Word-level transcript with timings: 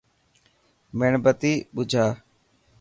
ميڻ 0.97 1.13
بتي 1.23 1.53
ٻجها. 1.73 2.05